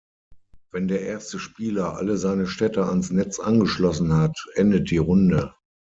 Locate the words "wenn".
0.71-0.87